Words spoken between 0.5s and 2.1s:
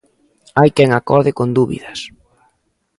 Hai quen acode con dúbidas.